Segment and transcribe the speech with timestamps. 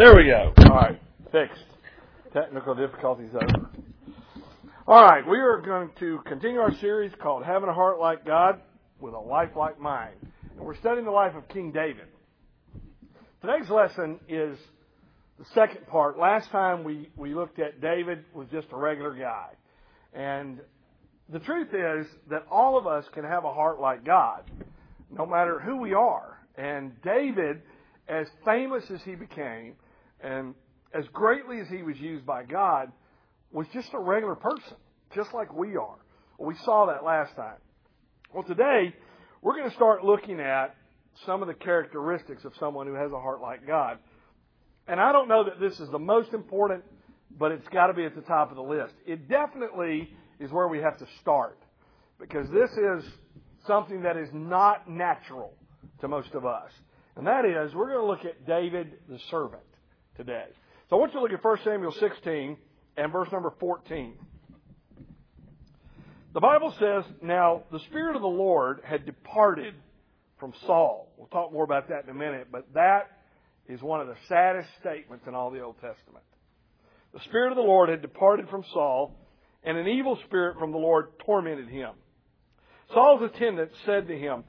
[0.00, 0.54] There we go.
[0.64, 0.98] All right,
[1.30, 1.62] fixed.
[2.32, 3.68] Technical difficulties over.
[4.86, 8.62] All right, we are going to continue our series called Having a Heart Like God
[8.98, 10.14] with a Life Like Mine.
[10.56, 12.06] And we're studying the life of King David.
[13.42, 14.58] Today's lesson is
[15.38, 16.18] the second part.
[16.18, 19.48] Last time we, we looked at David was just a regular guy.
[20.14, 20.60] And
[21.28, 24.50] the truth is that all of us can have a heart like God,
[25.10, 26.38] no matter who we are.
[26.56, 27.60] And David
[28.08, 29.74] as famous as he became
[30.22, 30.54] and
[30.92, 32.90] as greatly as he was used by God,
[33.52, 34.76] was just a regular person,
[35.14, 35.96] just like we are.
[36.38, 37.58] We saw that last time.
[38.32, 38.94] Well, today,
[39.42, 40.74] we're going to start looking at
[41.26, 43.98] some of the characteristics of someone who has a heart like God.
[44.86, 46.84] And I don't know that this is the most important,
[47.38, 48.94] but it's got to be at the top of the list.
[49.06, 51.58] It definitely is where we have to start
[52.18, 53.04] because this is
[53.66, 55.52] something that is not natural
[56.00, 56.70] to most of us.
[57.16, 59.62] And that is, we're going to look at David the servant
[60.20, 60.44] today.
[60.90, 62.58] So I want you to look at 1 Samuel 16
[62.98, 64.18] and verse number 14.
[66.34, 69.74] The Bible says, Now the Spirit of the Lord had departed
[70.38, 71.10] from Saul.
[71.16, 73.10] We'll talk more about that in a minute, but that
[73.66, 76.24] is one of the saddest statements in all the Old Testament.
[77.14, 79.16] The Spirit of the Lord had departed from Saul,
[79.64, 81.92] and an evil spirit from the Lord tormented him.
[82.92, 84.44] Saul's attendants said to him,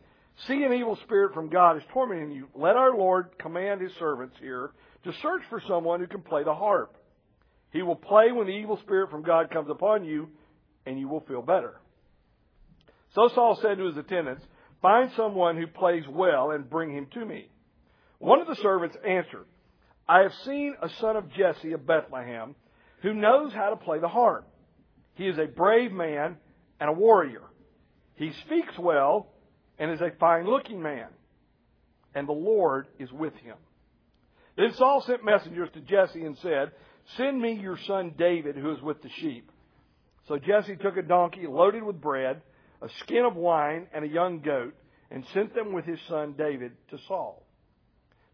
[0.47, 2.47] See an evil spirit from God is tormenting you.
[2.55, 4.71] Let our Lord command his servants here
[5.03, 6.95] to search for someone who can play the harp.
[7.71, 10.29] He will play when the evil spirit from God comes upon you,
[10.85, 11.79] and you will feel better.
[13.15, 14.43] So Saul said to his attendants,
[14.81, 17.49] Find someone who plays well and bring him to me.
[18.17, 19.45] One of the servants answered,
[20.07, 22.55] I have seen a son of Jesse of Bethlehem
[23.01, 24.47] who knows how to play the harp.
[25.15, 26.37] He is a brave man
[26.79, 27.43] and a warrior.
[28.15, 29.27] He speaks well
[29.77, 31.07] and is a fine looking man,
[32.13, 33.55] and the Lord is with him.
[34.57, 36.71] Then Saul sent messengers to Jesse and said,
[37.17, 39.51] Send me your son David, who is with the sheep.
[40.27, 42.41] So Jesse took a donkey loaded with bread,
[42.81, 44.73] a skin of wine, and a young goat,
[45.09, 47.43] and sent them with his son David to Saul.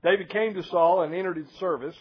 [0.03, 1.95] David came to Saul and entered his service.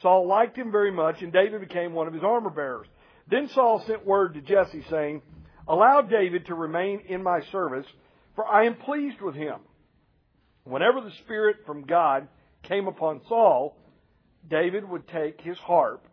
[0.00, 2.86] Saul liked him very much, and David became one of his armor bearers.
[3.30, 5.22] Then Saul sent word to Jesse, saying,
[5.68, 7.86] Allow David to remain in my service,
[8.34, 9.60] for I am pleased with him.
[10.64, 12.28] Whenever the Spirit from God
[12.62, 13.76] came upon Saul,
[14.48, 16.06] David would take his harp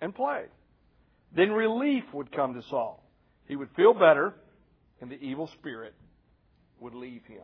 [0.00, 0.44] and play.
[1.34, 3.02] Then relief would come to Saul.
[3.46, 4.34] He would feel better,
[5.00, 5.94] and the evil spirit
[6.80, 7.42] would leave him.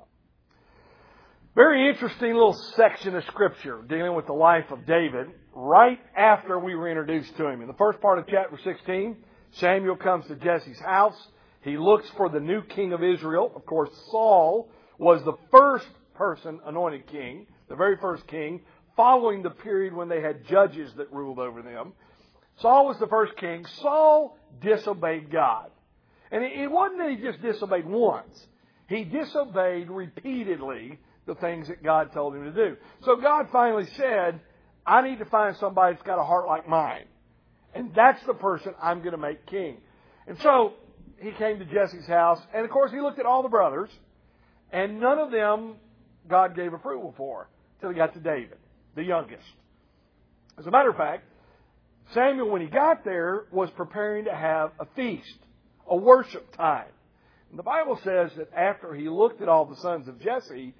[1.55, 6.75] Very interesting little section of Scripture dealing with the life of David right after we
[6.75, 7.62] were introduced to him.
[7.62, 9.17] In the first part of chapter 16,
[9.53, 11.17] Samuel comes to Jesse's house.
[11.62, 13.53] He looks for the new king of Israel.
[13.56, 14.69] Of course, Saul
[14.99, 18.60] was the first person anointed king the very first king,
[18.97, 21.93] following the period when they had judges that ruled over them.
[22.60, 23.66] Saul was the first king.
[23.82, 25.71] Saul disobeyed God.
[26.31, 28.47] And it wasn't that he just disobeyed once.
[28.88, 32.76] He disobeyed repeatedly the things that God told him to do.
[33.05, 34.41] So God finally said,
[34.87, 37.05] I need to find somebody that's got a heart like mine.
[37.75, 39.78] And that's the person I'm going to make king.
[40.26, 40.75] And so
[41.21, 43.91] he came to Jesse's house, and of course he looked at all the brothers,
[44.72, 45.75] and none of them
[46.28, 47.49] God gave approval for
[47.81, 48.59] till he got to David,
[48.94, 49.47] the youngest.
[50.59, 51.25] As a matter of fact,
[52.14, 55.38] Samuel, when he got there, was preparing to have a feast,
[55.88, 56.87] a worship time.
[57.50, 60.75] And the Bible says that after he looked at all the sons of Jesse,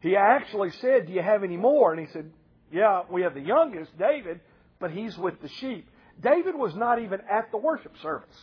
[0.00, 1.92] he actually said, Do you have any more?
[1.92, 2.30] And he said,
[2.72, 4.40] Yeah, we have the youngest, David,
[4.80, 5.88] but he's with the sheep.
[6.20, 8.36] David was not even at the worship service.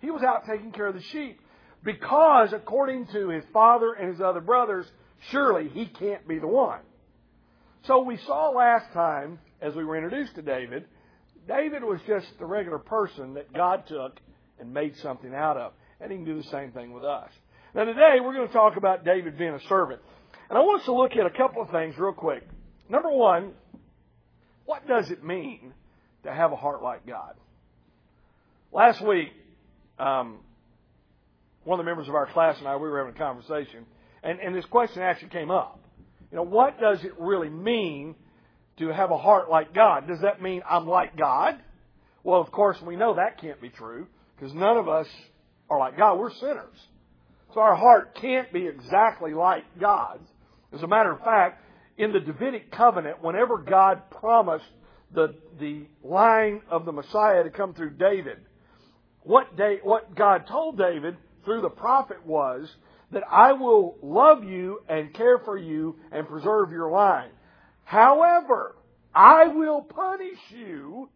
[0.00, 1.40] He was out taking care of the sheep
[1.84, 4.86] because, according to his father and his other brothers,
[5.30, 6.80] surely he can't be the one.
[7.86, 10.84] So we saw last time, as we were introduced to David,
[11.48, 14.20] David was just the regular person that God took
[14.60, 15.72] and made something out of.
[16.00, 17.28] And he can do the same thing with us.
[17.74, 20.00] Now today we're going to talk about David being a servant.
[20.48, 22.46] And I want us to look at a couple of things real quick.
[22.88, 23.52] Number one,
[24.64, 25.74] what does it mean
[26.22, 27.34] to have a heart like God?
[28.70, 29.30] Last week,
[29.98, 30.38] um,
[31.64, 33.86] one of the members of our class and I, we were having a conversation,
[34.22, 35.81] and, and this question actually came up.
[36.32, 38.14] You know, what does it really mean
[38.78, 40.08] to have a heart like God?
[40.08, 41.56] Does that mean I'm like God?
[42.24, 45.06] Well, of course, we know that can't be true because none of us
[45.68, 46.18] are like God.
[46.18, 46.78] We're sinners.
[47.52, 50.26] So our heart can't be exactly like God's.
[50.72, 51.62] As a matter of fact,
[51.98, 54.64] in the Davidic covenant, whenever God promised
[55.14, 58.38] the, the line of the Messiah to come through David,
[59.20, 62.74] what, day, what God told David through the prophet was
[63.12, 67.30] that I will love you and care for you and preserve your line.
[67.84, 68.76] However,
[69.14, 71.10] I will punish you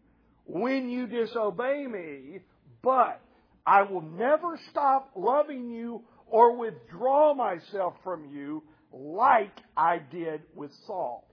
[0.45, 2.41] when you disobey me,
[2.83, 3.21] but
[3.67, 8.63] I will never stop loving you or withdraw myself from you
[8.93, 11.27] like I did with Saul.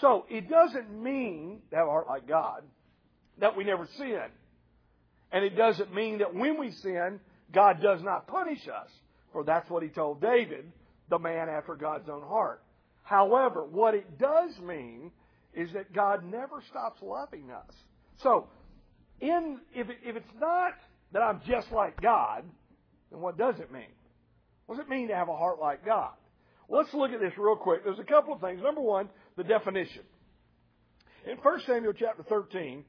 [0.00, 2.62] So it doesn't mean to have a heart like God
[3.38, 4.24] that we never sin.
[5.30, 7.20] And it doesn't mean that when we sin,
[7.52, 8.90] God does not punish us.
[9.32, 10.70] For that's what he told David,
[11.08, 12.62] the man after God's own heart.
[13.02, 15.10] However, what it does mean
[15.54, 17.74] is that God never stops loving us.
[18.22, 18.46] So,
[19.20, 20.72] in, if, it, if it's not
[21.12, 22.44] that I'm just like God,
[23.10, 23.92] then what does it mean?
[24.66, 26.12] What does it mean to have a heart like God?
[26.68, 27.84] Let's look at this real quick.
[27.84, 28.62] There's a couple of things.
[28.62, 30.02] Number one, the definition.
[31.26, 32.84] In 1 Samuel chapter 13,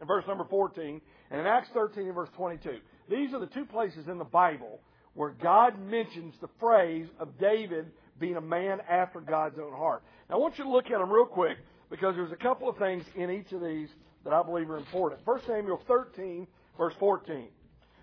[0.00, 2.78] and verse number 14, and in Acts 13 and verse 22,
[3.08, 4.80] these are the two places in the Bible
[5.14, 10.02] where God mentions the phrase of David being a man after God's own heart.
[10.28, 11.58] Now, I want you to look at them real quick
[11.90, 13.88] because there's a couple of things in each of these
[14.24, 15.20] that I believe are important.
[15.24, 16.46] 1 Samuel 13,
[16.78, 17.48] verse 14.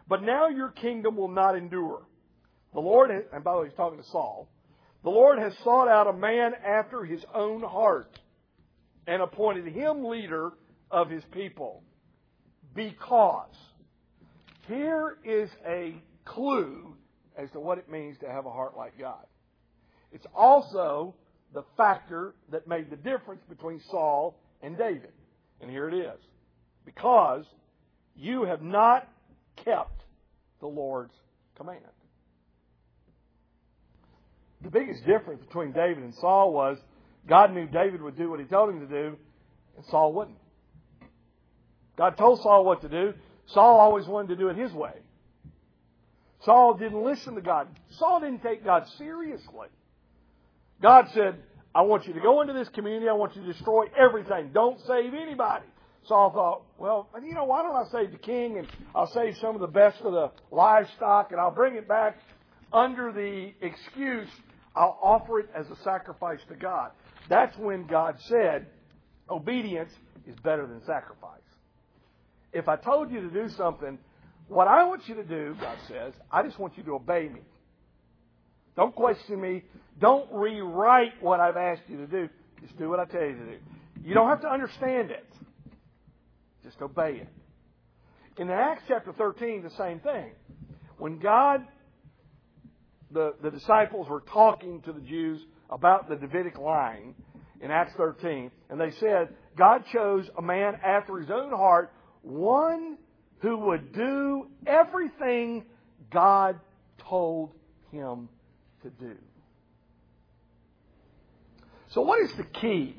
[0.07, 2.03] But now your kingdom will not endure.
[2.73, 4.47] The Lord, has, and by the way, he's talking to Saul.
[5.03, 8.19] The Lord has sought out a man after his own heart
[9.07, 10.51] and appointed him leader
[10.91, 11.83] of his people.
[12.75, 13.55] Because
[14.67, 15.95] here is a
[16.25, 16.95] clue
[17.39, 19.25] as to what it means to have a heart like God.
[20.11, 21.15] It's also
[21.53, 25.11] the factor that made the difference between Saul and David.
[25.61, 26.19] And here it is.
[26.85, 27.45] Because
[28.15, 29.07] you have not
[29.63, 30.03] kept
[30.59, 31.13] the Lord's
[31.55, 31.79] command.
[34.61, 36.77] The biggest difference between David and Saul was
[37.27, 39.17] God knew David would do what he told him to do,
[39.77, 40.37] and Saul wouldn't.
[41.97, 43.13] God told Saul what to do.
[43.47, 44.93] Saul always wanted to do it his way.
[46.43, 47.67] Saul didn't listen to God.
[47.91, 49.67] Saul didn't take God seriously.
[50.81, 51.35] God said,
[51.75, 53.09] I want you to go into this community.
[53.09, 54.51] I want you to destroy everything.
[54.53, 55.65] Don't save anybody.
[56.05, 59.55] Saul thought, well, you know, why don't I save the king and I'll save some
[59.55, 62.17] of the best of the livestock and I'll bring it back
[62.71, 64.29] under the excuse
[64.75, 66.91] I'll offer it as a sacrifice to God.
[67.27, 68.67] That's when God said,
[69.29, 69.91] obedience
[70.25, 71.41] is better than sacrifice.
[72.53, 73.99] If I told you to do something,
[74.49, 77.41] what I want you to do, God says, I just want you to obey me.
[78.75, 79.63] Don't question me.
[79.99, 82.29] Don't rewrite what I've asked you to do.
[82.61, 83.57] Just do what I tell you to do.
[84.03, 85.25] You don't have to understand it.
[86.63, 87.29] Just obey it.
[88.37, 90.31] In Acts chapter 13, the same thing.
[90.97, 91.65] When God,
[93.11, 97.15] the, the disciples were talking to the Jews about the Davidic line
[97.61, 102.97] in Acts 13, and they said, God chose a man after his own heart, one
[103.39, 105.63] who would do everything
[106.11, 106.59] God
[106.97, 107.51] told
[107.91, 108.29] him
[108.83, 109.15] to do.
[111.89, 112.95] So, what is the key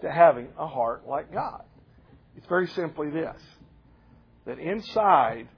[0.00, 1.64] to having a heart like God?
[2.36, 3.40] It's very simply this
[4.44, 5.48] that inside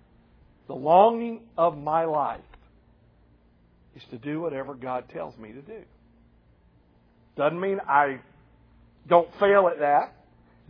[0.67, 2.41] the longing of my life
[3.97, 5.83] is to do whatever God tells me to do.
[7.37, 8.21] Doesn't mean I
[9.09, 10.15] don't fail at that.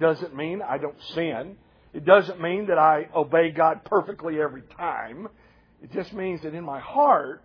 [0.01, 1.57] Doesn't mean I don't sin.
[1.95, 5.29] It doesn't mean that I obey God perfectly every time.
[5.81, 7.43] It just means that in my heart,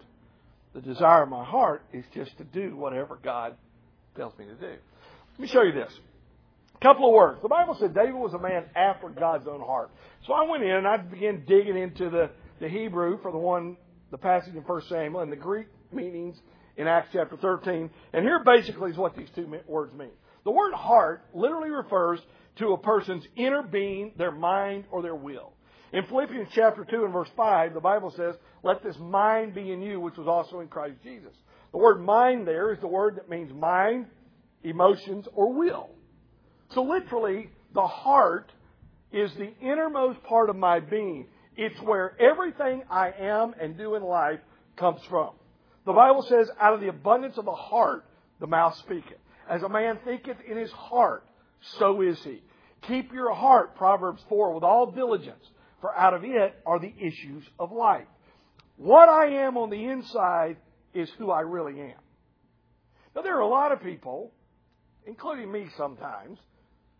[0.73, 3.55] the desire of my heart is just to do whatever God
[4.15, 4.75] tells me to do.
[5.33, 5.91] Let me show you this.
[6.75, 7.41] A couple of words.
[7.43, 9.91] The Bible said David was a man after God's own heart.
[10.25, 13.77] So I went in and I began digging into the, the Hebrew for the one,
[14.09, 16.37] the passage in 1 Samuel and the Greek meanings
[16.75, 17.89] in Acts chapter 13.
[18.13, 20.11] And here basically is what these two words mean.
[20.43, 22.19] The word heart literally refers
[22.59, 25.53] to a person's inner being, their mind, or their will.
[25.91, 29.81] In Philippians chapter 2 and verse 5, the Bible says, Let this mind be in
[29.81, 31.33] you, which was also in Christ Jesus.
[31.71, 34.05] The word mind there is the word that means mind,
[34.63, 35.89] emotions, or will.
[36.73, 38.51] So literally, the heart
[39.11, 41.27] is the innermost part of my being.
[41.55, 44.39] It's where everything I am and do in life
[44.77, 45.31] comes from.
[45.85, 48.05] The Bible says, out of the abundance of the heart,
[48.39, 49.17] the mouth speaketh.
[49.49, 51.25] As a man thinketh in his heart,
[51.79, 52.43] so is he.
[52.87, 55.45] Keep your heart, Proverbs 4, with all diligence,
[55.81, 58.07] for out of it are the issues of life.
[58.77, 60.57] What I am on the inside
[60.93, 61.99] is who I really am.
[63.15, 64.31] Now, there are a lot of people,
[65.05, 66.39] including me sometimes,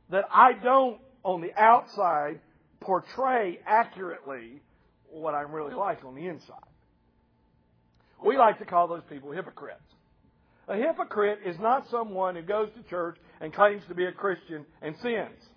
[0.09, 2.39] that I don't, on the outside,
[2.81, 4.61] portray accurately
[5.09, 6.55] what I'm really like on the inside.
[8.23, 9.81] We like to call those people hypocrites.
[10.67, 14.65] A hypocrite is not someone who goes to church and claims to be a Christian
[14.81, 15.48] and sins.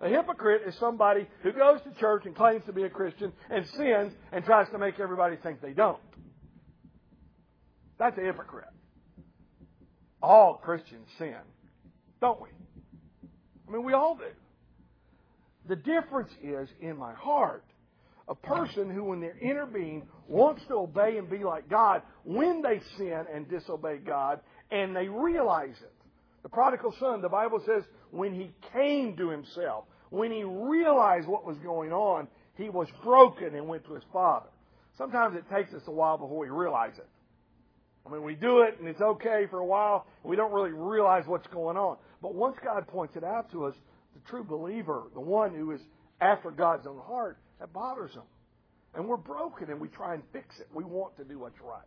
[0.00, 3.66] A hypocrite is somebody who goes to church and claims to be a Christian and
[3.68, 5.98] sins and tries to make everybody think they don't.
[7.98, 8.68] That's a hypocrite.
[10.22, 11.36] All Christians sin,
[12.20, 12.48] don't we?
[13.68, 14.24] I mean, we all do.
[15.68, 17.64] The difference is in my heart.
[18.28, 22.60] A person who, in their inner being, wants to obey and be like God when
[22.60, 25.92] they sin and disobey God, and they realize it.
[26.46, 31.44] The prodigal son, the Bible says, when he came to himself, when he realized what
[31.44, 34.46] was going on, he was broken and went to his father.
[34.96, 37.08] Sometimes it takes us a while before we realize it.
[38.06, 40.06] I mean, we do it and it's okay for a while.
[40.22, 41.96] We don't really realize what's going on.
[42.22, 43.74] But once God points it out to us,
[44.14, 45.80] the true believer, the one who is
[46.20, 48.22] after God's own heart, that bothers him.
[48.94, 50.68] And we're broken and we try and fix it.
[50.72, 51.82] We want to do what's right.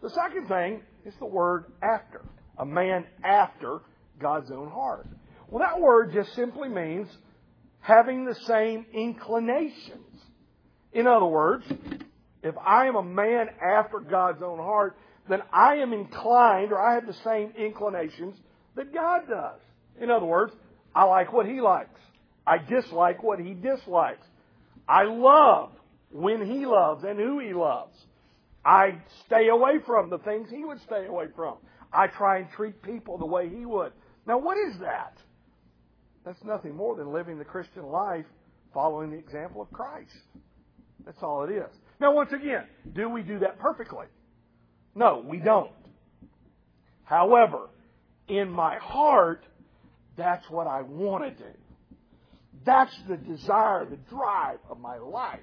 [0.00, 2.24] The second thing is the word after.
[2.56, 3.82] A man after
[4.18, 5.06] God's own heart.
[5.48, 7.08] Well, that word just simply means
[7.80, 10.20] having the same inclinations.
[10.92, 11.64] In other words,
[12.42, 14.96] if I am a man after God's own heart,
[15.28, 18.36] then I am inclined or I have the same inclinations
[18.76, 19.60] that God does.
[20.00, 20.52] In other words,
[20.94, 22.00] I like what He likes.
[22.46, 24.26] I dislike what He dislikes.
[24.88, 25.70] I love
[26.10, 27.96] when He loves and who He loves.
[28.64, 31.56] I stay away from the things He would stay away from.
[31.92, 33.92] I try and treat people the way He would.
[34.28, 35.16] Now, what is that?
[36.24, 38.26] That's nothing more than living the Christian life
[38.74, 40.12] following the example of Christ.
[41.06, 41.70] That's all it is.
[41.98, 44.06] Now, once again, do we do that perfectly?
[44.94, 45.72] No, we don't.
[47.04, 47.70] However,
[48.28, 49.46] in my heart,
[50.18, 51.50] that's what I want to do.
[52.66, 55.40] That's the desire, the drive of my life.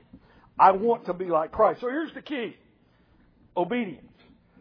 [0.59, 1.81] I want to be like Christ.
[1.81, 2.55] So here's the key
[3.57, 4.05] obedience.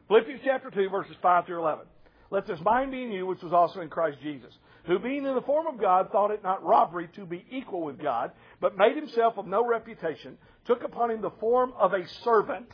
[0.08, 1.84] Philippians chapter 2, verses 5 through 11.
[2.30, 4.52] Let this mind be in you, which was also in Christ Jesus,
[4.84, 8.00] who being in the form of God thought it not robbery to be equal with
[8.00, 12.66] God, but made himself of no reputation, took upon him the form of a servant,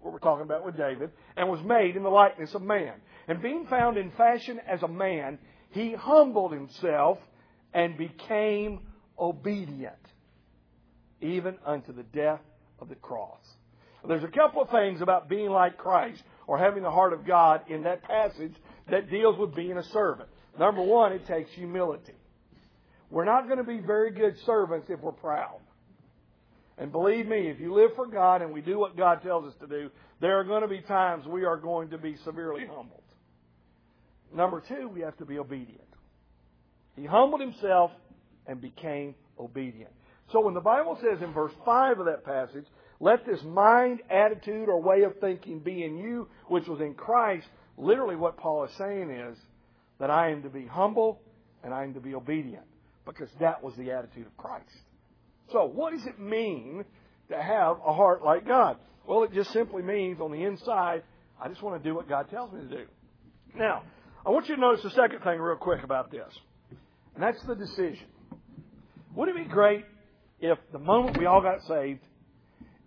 [0.00, 2.94] what we're talking about with David, and was made in the likeness of man.
[3.28, 5.38] And being found in fashion as a man,
[5.70, 7.18] he humbled himself
[7.72, 8.80] and became
[9.18, 9.94] obedient,
[11.20, 12.40] even unto the death
[12.78, 13.40] of the cross.
[14.06, 17.62] There's a couple of things about being like Christ or having the heart of God
[17.68, 18.54] in that passage
[18.90, 20.28] that deals with being a servant.
[20.58, 22.14] Number one, it takes humility.
[23.10, 25.60] We're not going to be very good servants if we're proud.
[26.78, 29.54] And believe me, if you live for God and we do what God tells us
[29.60, 33.02] to do, there are going to be times we are going to be severely humbled.
[34.34, 35.80] Number two, we have to be obedient.
[36.96, 37.92] He humbled himself
[38.46, 39.92] and became obedient.
[40.32, 42.64] So when the Bible says in verse 5 of that passage,
[42.98, 47.46] let this mind, attitude, or way of thinking be in you, which was in Christ,
[47.76, 49.38] literally what Paul is saying is
[49.98, 51.20] that I am to be humble
[51.62, 52.64] and I am to be obedient
[53.06, 54.70] because that was the attitude of Christ.
[55.52, 56.84] So, what does it mean
[57.30, 58.76] to have a heart like God?
[59.06, 61.02] Well, it just simply means on the inside,
[61.40, 62.84] I just want to do what God tells me to do.
[63.54, 63.82] Now,
[64.24, 66.32] I want you to notice the second thing real quick about this,
[67.14, 68.06] and that's the decision.
[69.14, 69.84] Wouldn't it be great
[70.40, 72.00] if the moment we all got saved,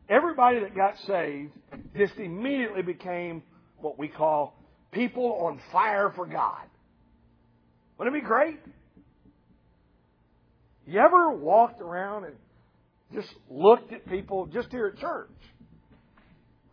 [0.09, 1.51] everybody that got saved
[1.95, 3.43] just immediately became
[3.79, 4.55] what we call
[4.91, 6.63] people on fire for God?
[7.97, 8.59] Wouldn't it be great?
[10.85, 12.35] You ever walked around and
[13.13, 15.29] just looked at people just here at church?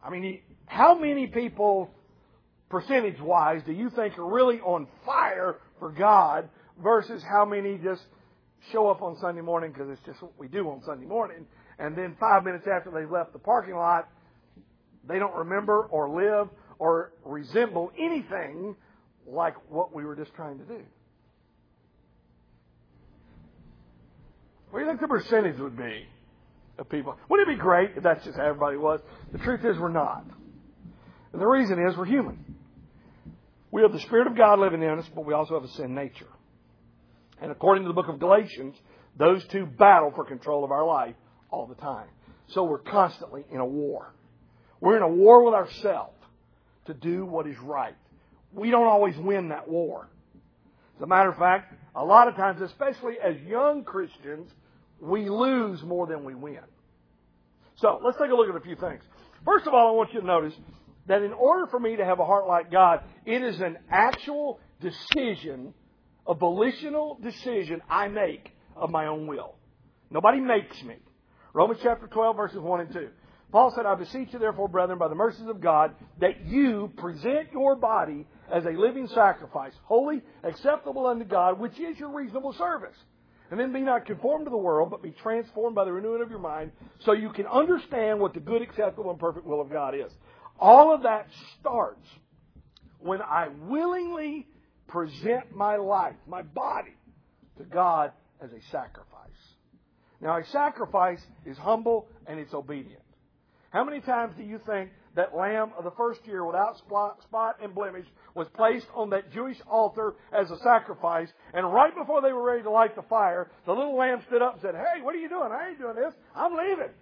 [0.02, 1.90] I mean, how many people,
[2.68, 6.48] percentage wise, do you think are really on fire for God
[6.82, 8.02] versus how many just
[8.72, 11.46] show up on Sunday morning because it's just what we do on Sunday morning,
[11.78, 14.08] and then five minutes after they've left the parking lot,
[15.06, 16.48] they don't remember or live
[16.84, 18.76] or resemble anything
[19.26, 20.82] like what we were just trying to do?
[24.68, 26.04] What do you think the percentage would be
[26.78, 27.16] of people?
[27.30, 29.00] Wouldn't it be great if that's just how everybody was?
[29.32, 30.26] The truth is, we're not.
[31.32, 32.54] And the reason is, we're human.
[33.70, 35.94] We have the Spirit of God living in us, but we also have a sin
[35.94, 36.28] nature.
[37.40, 38.76] And according to the book of Galatians,
[39.16, 41.14] those two battle for control of our life
[41.50, 42.08] all the time.
[42.48, 44.12] So we're constantly in a war.
[44.80, 46.14] We're in a war with ourselves
[46.86, 47.96] to do what is right.
[48.52, 50.08] We don't always win that war.
[50.96, 54.50] As a matter of fact, a lot of times, especially as young Christians,
[55.00, 56.60] we lose more than we win.
[57.76, 59.02] So let's take a look at a few things.
[59.44, 60.54] First of all, I want you to notice
[61.06, 64.60] that in order for me to have a heart like God, it is an actual
[64.80, 65.74] decision,
[66.26, 69.56] a volitional decision I make of my own will.
[70.10, 70.96] Nobody makes me.
[71.52, 73.08] Romans chapter 12, verses 1 and 2.
[73.54, 77.52] Paul said, I beseech you, therefore, brethren, by the mercies of God, that you present
[77.52, 82.96] your body as a living sacrifice, holy, acceptable unto God, which is your reasonable service.
[83.52, 86.30] And then be not conformed to the world, but be transformed by the renewing of
[86.30, 86.72] your mind,
[87.04, 90.10] so you can understand what the good, acceptable, and perfect will of God is.
[90.58, 91.28] All of that
[91.60, 92.08] starts
[92.98, 94.48] when I willingly
[94.88, 96.96] present my life, my body,
[97.58, 98.10] to God
[98.42, 99.30] as a sacrifice.
[100.20, 102.98] Now, a sacrifice is humble and it's obedient.
[103.74, 107.74] How many times do you think that lamb of the first year without spot and
[107.74, 112.44] blemish was placed on that Jewish altar as a sacrifice, and right before they were
[112.44, 115.18] ready to light the fire, the little lamb stood up and said, Hey, what are
[115.18, 115.50] you doing?
[115.50, 116.14] I ain't doing this.
[116.36, 116.94] I'm leaving.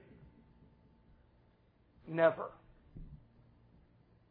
[2.09, 2.51] Never.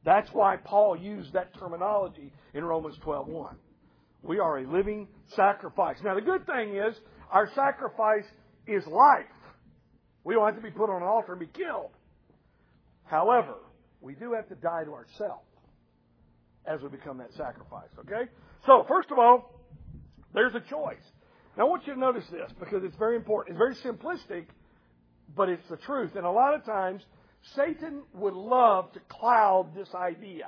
[0.04, 3.54] That's why Paul used that terminology in Romans 12:1.
[4.24, 5.98] We are a living sacrifice.
[6.04, 6.96] Now the good thing is
[7.32, 8.26] our sacrifice
[8.66, 9.26] is life.
[10.24, 11.92] We don't have to be put on an altar and be killed.
[13.12, 13.56] However,
[14.00, 15.44] we do have to die to ourselves
[16.66, 18.32] as we become that sacrifice, okay?
[18.66, 19.60] So, first of all,
[20.34, 21.04] there's a choice.
[21.58, 23.58] Now, I want you to notice this because it's very important.
[23.58, 24.46] It's very simplistic,
[25.36, 26.12] but it's the truth.
[26.16, 27.02] And a lot of times,
[27.54, 30.48] Satan would love to cloud this idea,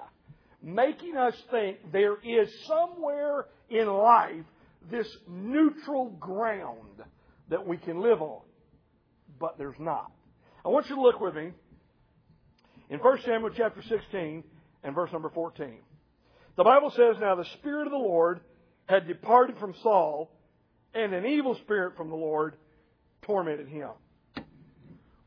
[0.62, 4.46] making us think there is somewhere in life
[4.90, 7.04] this neutral ground
[7.50, 8.42] that we can live on.
[9.38, 10.14] But there's not.
[10.66, 11.52] I want you to look with me
[12.94, 14.44] in 1 Samuel chapter 16
[14.84, 15.80] and verse number 14.
[16.56, 18.42] The Bible says, Now the Spirit of the Lord
[18.86, 20.30] had departed from Saul,
[20.94, 22.56] and an evil spirit from the Lord
[23.24, 23.90] tormented him.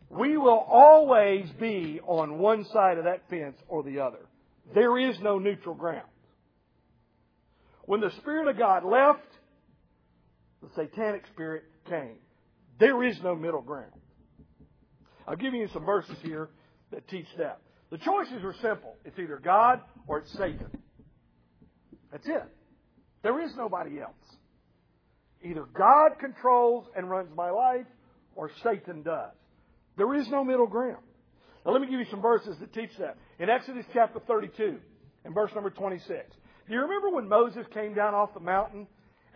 [0.08, 4.28] We will always be on one side of that fence or the other.
[4.72, 6.06] There is no neutral ground.
[7.82, 9.26] When the Spirit of God left,
[10.62, 12.18] the satanic spirit came.
[12.78, 13.90] There is no middle ground.
[15.26, 16.48] I'll give you some verses here
[16.92, 17.60] that teach that.
[17.90, 18.96] The choices are simple.
[19.04, 20.66] It's either God or it's Satan.
[22.10, 22.44] That's it.
[23.22, 24.14] There is nobody else.
[25.42, 27.86] Either God controls and runs my life
[28.34, 29.32] or Satan does.
[29.96, 31.02] There is no middle ground.
[31.64, 33.16] Now let me give you some verses that teach that.
[33.38, 34.78] In Exodus chapter 32
[35.24, 36.08] and verse number 26.
[36.66, 38.86] Do you remember when Moses came down off the mountain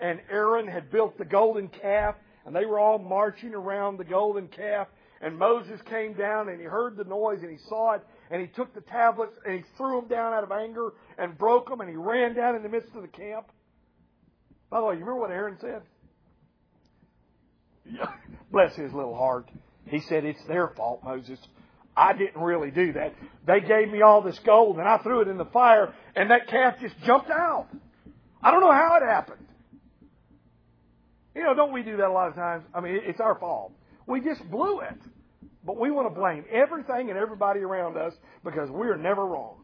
[0.00, 2.14] and Aaron had built the golden calf
[2.46, 4.88] and they were all marching around the golden calf
[5.20, 8.48] and Moses came down and he heard the noise and he saw it and he
[8.48, 11.90] took the tablets and he threw them down out of anger and broke them and
[11.90, 13.46] he ran down in the midst of the camp.
[14.70, 15.82] By the way, you remember what Aaron said?
[18.52, 19.50] Bless his little heart.
[19.86, 21.38] He said, It's their fault, Moses.
[21.96, 23.12] I didn't really do that.
[23.46, 26.48] They gave me all this gold and I threw it in the fire and that
[26.48, 27.66] calf just jumped out.
[28.42, 29.46] I don't know how it happened.
[31.34, 32.64] You know, don't we do that a lot of times?
[32.74, 33.72] I mean, it's our fault.
[34.06, 34.98] We just blew it.
[35.64, 39.56] But we want to blame everything and everybody around us because we're never wrong.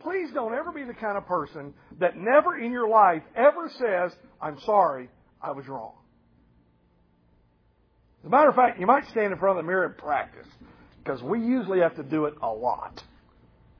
[0.00, 4.12] Please don't ever be the kind of person that never in your life ever says,
[4.40, 5.08] I'm sorry,
[5.40, 5.94] I was wrong.
[8.22, 10.46] As a matter of fact, you might stand in front of the mirror and practice
[11.02, 13.02] because we usually have to do it a lot.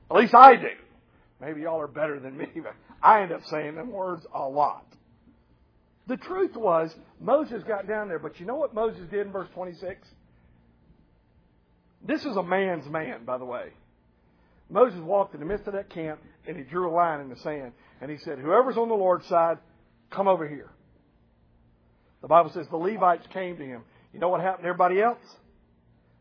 [0.09, 0.67] At least I do.
[1.41, 2.73] Maybe y'all are better than me, but
[3.03, 4.85] I end up saying them words a lot.
[6.07, 9.47] The truth was, Moses got down there, but you know what Moses did in verse
[9.53, 10.07] 26?
[12.07, 13.69] This is a man's man, by the way.
[14.69, 17.35] Moses walked in the midst of that camp and he drew a line in the
[17.37, 19.57] sand and he said, Whoever's on the Lord's side,
[20.11, 20.69] come over here.
[22.21, 23.83] The Bible says the Levites came to him.
[24.13, 25.19] You know what happened to everybody else?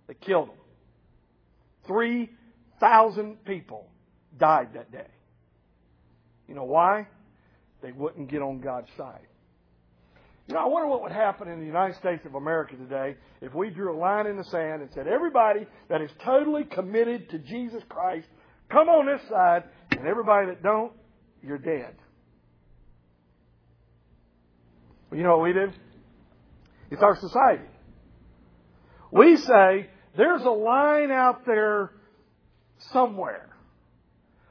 [0.06, 0.56] They killed them.
[1.86, 3.86] 3,000 people
[4.38, 5.06] died that day.
[6.48, 7.08] You know why?
[7.82, 9.26] They wouldn't get on God's side.
[10.46, 13.54] You know, I wonder what would happen in the United States of America today if
[13.54, 17.38] we drew a line in the sand and said, everybody that is totally committed to
[17.38, 18.26] Jesus Christ,
[18.68, 20.92] come on this side, and everybody that don't,
[21.42, 21.94] you're dead.
[25.11, 25.70] Well, you know what we do?
[26.90, 27.64] It's our society.
[29.11, 31.90] We say, there's a line out there
[32.92, 33.48] somewhere.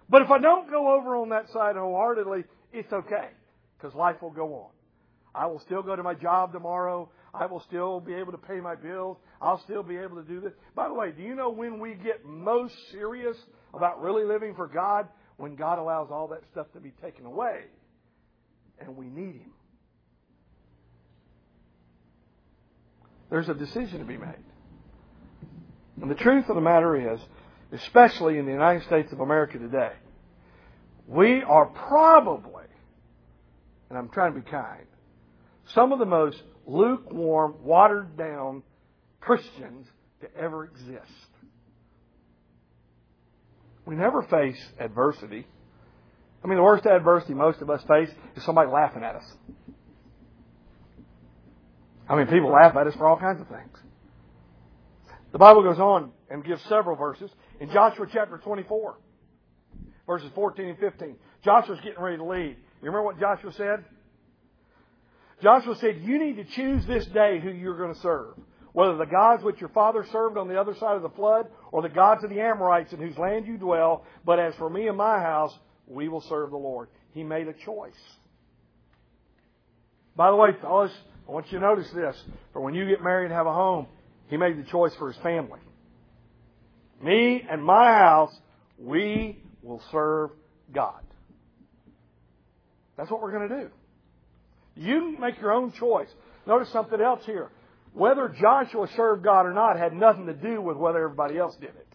[0.09, 3.29] But if I don't go over on that side wholeheartedly, it's okay,
[3.77, 4.69] because life will go on.
[5.35, 7.09] I will still go to my job tomorrow.
[7.33, 9.17] I will still be able to pay my bills.
[9.41, 10.53] I'll still be able to do this.
[10.75, 13.37] By the way, do you know when we get most serious
[13.73, 15.07] about really living for God?
[15.37, 17.61] When God allows all that stuff to be taken away
[18.79, 19.51] and we need Him.
[23.29, 24.43] There's a decision to be made.
[26.01, 27.19] And the truth of the matter is,
[27.71, 29.93] especially in the United States of America today,
[31.07, 32.65] we are probably,
[33.89, 34.85] and I'm trying to be kind,
[35.67, 38.63] some of the most lukewarm, watered down
[39.19, 39.87] Christians
[40.21, 41.11] to ever exist.
[43.85, 45.45] We never face adversity.
[46.43, 49.25] I mean, the worst adversity most of us face is somebody laughing at us.
[52.07, 53.77] I mean, people laugh at us for all kinds of things.
[55.31, 57.31] The Bible goes on and gives several verses.
[57.59, 58.97] In Joshua chapter 24,
[60.05, 62.57] verses 14 and 15, Joshua's getting ready to lead.
[62.81, 63.85] You remember what Joshua said?
[65.43, 68.35] Joshua said, You need to choose this day who you're going to serve.
[68.71, 71.81] Whether the gods which your father served on the other side of the flood, or
[71.83, 74.05] the gods of the Amorites in whose land you dwell.
[74.25, 75.53] But as for me and my house,
[75.85, 76.87] we will serve the Lord.
[77.11, 77.93] He made a choice.
[80.15, 80.91] By the way, fellas,
[81.27, 82.15] I want you to notice this.
[82.53, 83.87] For when you get married and have a home,
[84.29, 85.59] he made the choice for his family.
[87.03, 88.33] Me and my house,
[88.79, 90.31] we will serve
[90.73, 91.01] God.
[92.97, 93.69] That's what we're going to do.
[94.75, 96.09] You make your own choice.
[96.47, 97.49] Notice something else here.
[97.93, 101.69] Whether Joshua served God or not had nothing to do with whether everybody else did
[101.69, 101.87] it.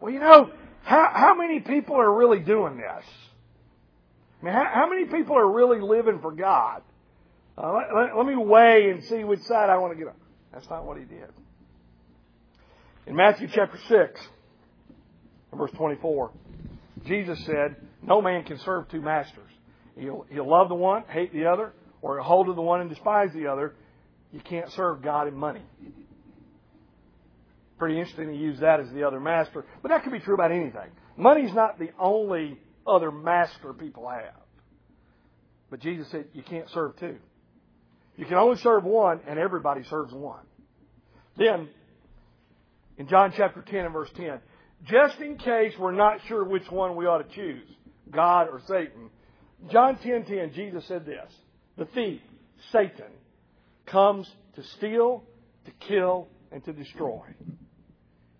[0.00, 0.50] Well, you know,
[0.82, 3.04] how, how many people are really doing this?
[4.40, 6.82] I mean, how, how many people are really living for God?
[7.56, 10.14] Uh, let, let, let me weigh and see which side I want to get on.
[10.52, 11.28] That's not what he did.
[13.06, 14.20] In Matthew chapter 6,
[15.56, 16.30] verse 24,
[17.06, 19.50] Jesus said, No man can serve two masters.
[19.98, 22.90] He'll, he'll love the one, hate the other, or he'll hold to the one and
[22.90, 23.74] despise the other.
[24.32, 25.62] You can't serve God and money.
[27.78, 29.64] Pretty interesting to use that as the other master.
[29.82, 30.90] But that could be true about anything.
[31.16, 34.34] Money's not the only other master people have.
[35.70, 37.16] But Jesus said you can't serve two.
[38.16, 40.44] You can only serve one, and everybody serves one.
[41.36, 41.68] Then,
[42.96, 44.38] in John chapter 10 and verse 10,
[44.84, 47.66] just in case we're not sure which one we ought to choose,
[48.10, 49.10] God or Satan,
[49.68, 51.32] John 10:10, 10, 10, Jesus said this:
[51.76, 52.20] "The thief,
[52.70, 53.10] Satan,
[53.86, 55.24] comes to steal,
[55.64, 57.22] to kill, and to destroy."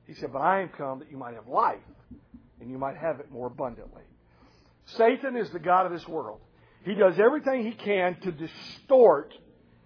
[0.07, 1.81] He said, "But I am come that you might have life,
[2.61, 4.03] and you might have it more abundantly."
[4.87, 6.41] Satan is the god of this world.
[6.85, 9.33] He does everything he can to distort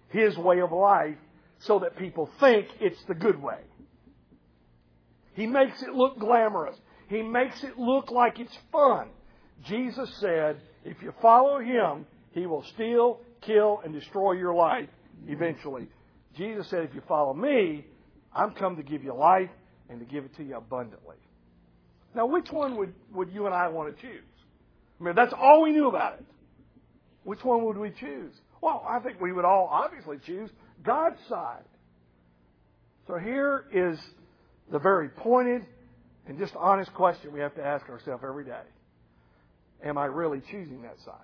[0.09, 1.17] his way of life
[1.59, 3.61] so that people think it's the good way.
[5.33, 6.77] He makes it look glamorous.
[7.07, 9.09] He makes it look like it's fun.
[9.63, 14.89] Jesus said, if you follow him, he will steal, kill, and destroy your life
[15.27, 15.87] eventually.
[16.35, 17.85] Jesus said, if you follow me,
[18.33, 19.49] I'm come to give you life
[19.89, 21.17] and to give it to you abundantly.
[22.15, 24.23] Now, which one would, would you and I want to choose?
[24.99, 26.25] I mean, that's all we knew about it.
[27.23, 28.33] Which one would we choose?
[28.61, 30.49] Well, I think we would all obviously choose
[30.83, 31.63] God's side.
[33.07, 33.99] So here is
[34.71, 35.65] the very pointed
[36.27, 38.61] and just honest question we have to ask ourselves every day.
[39.83, 41.15] Am I really choosing that side?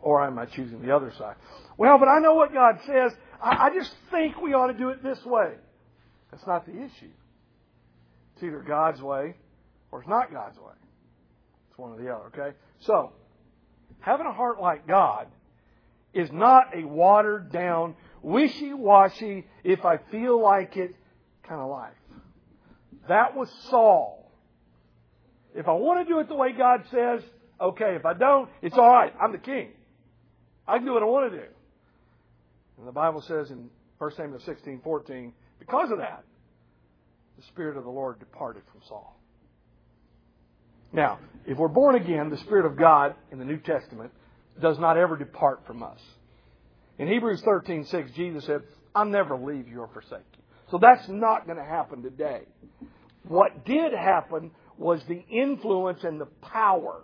[0.00, 1.36] Or am I choosing the other side?
[1.76, 3.12] Well, but I know what God says.
[3.42, 5.52] I, I just think we ought to do it this way.
[6.30, 7.10] That's not the issue.
[8.34, 9.34] It's either God's way
[9.92, 10.72] or it's not God's way.
[11.68, 12.56] It's one or the other, okay?
[12.80, 13.12] So,
[14.00, 15.26] having a heart like God
[16.14, 20.94] is not a watered down, wishy washy, if I feel like it
[21.42, 21.92] kind of life.
[23.08, 24.19] That was Saul.
[25.54, 27.22] If I want to do it the way God says,
[27.60, 27.96] okay.
[27.96, 29.12] If I don't, it's all right.
[29.20, 29.70] I'm the king.
[30.66, 31.44] I can do what I want to do.
[32.78, 36.24] And the Bible says in 1 Samuel 16, 14, because of that,
[37.36, 39.16] the Spirit of the Lord departed from Saul.
[40.92, 44.12] Now, if we're born again, the Spirit of God in the New Testament
[44.60, 46.00] does not ever depart from us.
[46.98, 48.62] In Hebrews 13:6, Jesus said,
[48.94, 52.46] "I'll never leave you or forsake you." So that's not going to happen today.
[53.24, 57.02] What did happen was the influence and the power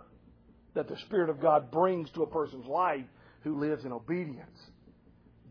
[0.73, 3.05] that the Spirit of God brings to a person's life
[3.43, 4.57] who lives in obedience.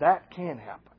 [0.01, 0.93] That can happen.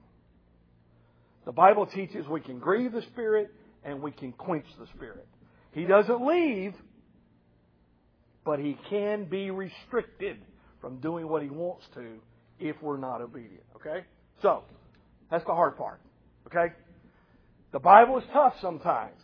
[1.46, 3.52] The Bible teaches we can grieve the Spirit
[3.84, 5.28] and we can quench the Spirit.
[5.74, 6.74] He doesn't leave,
[8.46, 10.38] but he can be restricted
[10.80, 12.20] from doing what he wants to
[12.58, 13.64] if we're not obedient.
[13.76, 14.06] Okay?
[14.42, 14.64] So,
[15.30, 16.00] that's the hard part.
[16.48, 16.74] Okay?
[17.74, 19.20] The Bible is tough sometimes,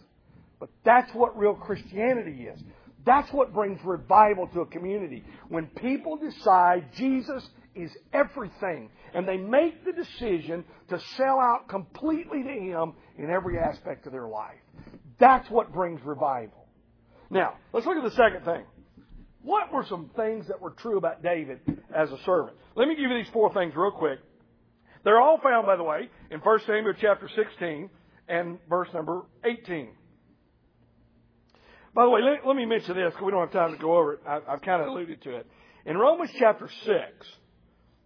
[0.64, 2.58] but that's what real Christianity is.
[3.06, 5.26] That's what brings revival to a community.
[5.50, 7.46] When people decide Jesus
[7.76, 13.60] is everything and they make the decision to sell out completely to Him in every
[13.60, 14.56] aspect of their life.
[15.20, 16.66] That's what brings revival.
[17.30, 18.64] Now, let's look at the second thing.
[19.42, 21.60] What were some things that were true about David
[21.94, 22.56] as a servant?
[22.76, 24.20] Let me give you these four things real quick.
[25.04, 27.90] They're all found, by the way, in 1 Samuel chapter 16
[28.30, 29.90] and verse number 18.
[31.94, 33.98] By the way, let, let me mention this because we don't have time to go
[33.98, 34.20] over it.
[34.28, 35.48] I, I've kind of alluded to it.
[35.86, 36.94] In Romans chapter 6,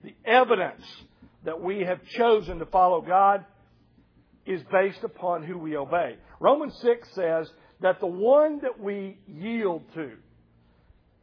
[0.03, 0.83] the evidence
[1.43, 3.45] that we have chosen to follow God
[4.45, 6.17] is based upon who we obey.
[6.39, 7.49] Romans 6 says
[7.81, 10.11] that the one that we yield to,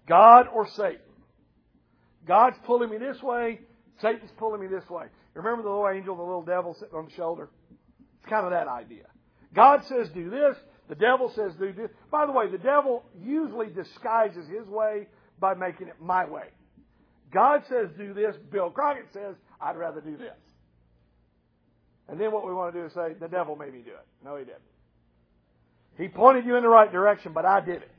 [0.06, 1.00] God or Satan.
[2.26, 3.60] God's pulling me this way,
[4.00, 5.06] Satan's pulling me this way.
[5.34, 7.48] Remember the little angel, the little devil sitting on the shoulder?
[8.20, 9.04] It's kind of that idea.
[9.54, 10.56] God says do this,
[10.88, 11.90] the devil says do this.
[12.10, 15.06] By the way, the devil usually disguises his way
[15.40, 16.44] by making it my way.
[17.32, 18.36] God says do this.
[18.52, 20.36] Bill Crockett says I'd rather do this.
[22.08, 24.06] And then what we want to do is say the devil made me do it.
[24.24, 24.60] No, he didn't.
[25.96, 27.90] He pointed you in the right direction, but I did it.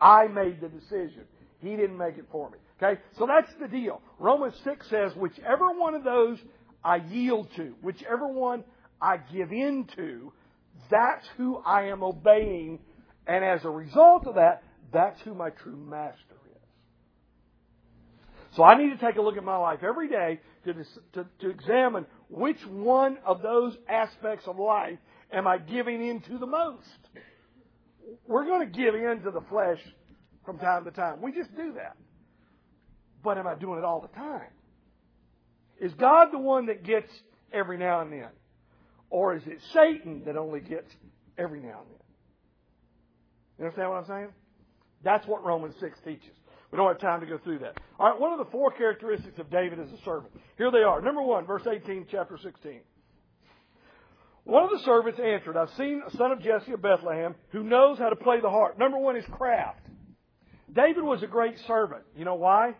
[0.00, 1.24] I made the decision.
[1.60, 2.58] He didn't make it for me.
[2.80, 3.00] Okay?
[3.18, 4.00] So that's the deal.
[4.18, 6.38] Romans 6 says, whichever one of those
[6.84, 8.62] I yield to, whichever one
[9.02, 10.32] I give in to,
[10.90, 12.78] that's who I am obeying.
[13.26, 14.62] And as a result of that,
[14.92, 16.18] that's who my true master
[16.50, 16.62] is.
[18.56, 20.74] So I need to take a look at my life every day to,
[21.12, 24.98] to, to examine which one of those aspects of life
[25.32, 26.88] am I giving into the most.
[28.26, 29.78] We're going to give in to the flesh
[30.44, 31.20] from time to time.
[31.20, 31.96] We just do that.
[33.22, 34.48] But am I doing it all the time?
[35.80, 37.10] Is God the one that gets
[37.52, 38.28] every now and then?
[39.10, 40.90] Or is it Satan that only gets
[41.36, 41.98] every now and then?
[43.58, 44.28] You understand what I'm saying?
[45.02, 46.34] That's what Romans 6 teaches.
[46.70, 47.78] We don't have time to go through that.
[47.98, 50.32] All right, what are the four characteristics of David as a servant?
[50.58, 51.00] Here they are.
[51.00, 52.80] Number one, verse 18, chapter 16.
[54.44, 57.98] One of the servants answered, I've seen a son of Jesse of Bethlehem who knows
[57.98, 58.78] how to play the harp.
[58.78, 59.86] Number one is craft.
[60.72, 62.02] David was a great servant.
[62.16, 62.74] You know why?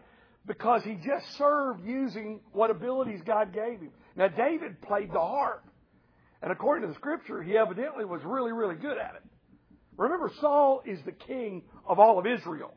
[0.46, 3.90] Because he just served using what abilities God gave him.
[4.16, 5.64] Now, David played the harp.
[6.42, 9.22] And according to the scripture, he evidently was really, really good at it.
[9.96, 12.72] Remember, Saul is the king of all of Israel.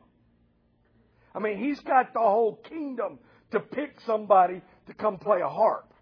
[1.34, 3.18] I mean, he's got the whole kingdom
[3.52, 5.92] to pick somebody to come play a harp.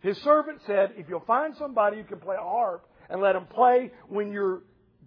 [0.00, 3.46] His servant said, if you'll find somebody who can play a harp and let him
[3.46, 4.62] play when you're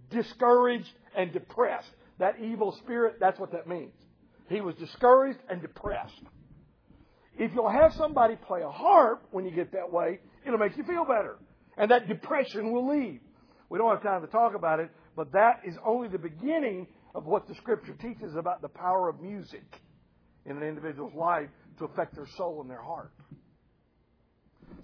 [0.09, 3.91] discouraged and depressed, that evil spirit, that's what that means.
[4.47, 6.21] He was discouraged and depressed.
[7.37, 10.83] If you'll have somebody play a harp when you get that way, it'll make you
[10.83, 11.35] feel better.
[11.77, 13.19] And that depression will leave.
[13.69, 17.25] We don't have time to talk about it, but that is only the beginning of
[17.25, 19.63] what the Scripture teaches about the power of music
[20.45, 23.11] in an individual's life to affect their soul and their heart.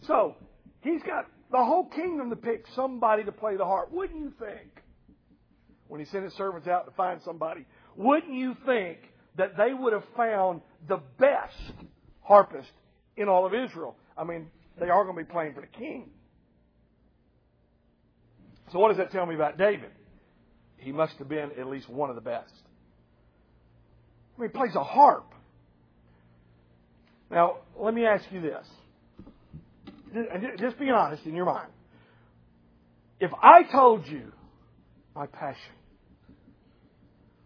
[0.08, 0.36] So,
[0.82, 3.92] he's got the whole kingdom to pick somebody to play the harp.
[3.92, 4.82] Wouldn't you think?
[5.88, 8.98] When he sent his servants out to find somebody, wouldn't you think
[9.38, 11.74] that they would have found the best
[12.22, 12.72] harpist
[13.18, 13.98] in all of Israel?
[14.18, 14.50] I mean,
[14.80, 16.10] they are going to be playing for the king.
[18.72, 19.92] So, what does that tell me about David?
[20.78, 22.54] He must have been at least one of the best.
[24.38, 25.26] I mean, he plays a harp.
[27.30, 28.66] Now, let me ask you this.
[30.60, 31.70] Just be honest in your mind.
[33.20, 34.32] If I told you
[35.16, 35.62] my passion,